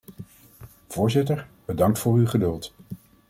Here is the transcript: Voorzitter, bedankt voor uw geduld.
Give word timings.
Voorzitter, 0.87 1.47
bedankt 1.65 1.99
voor 1.99 2.15
uw 2.15 2.27
geduld. 2.27 2.73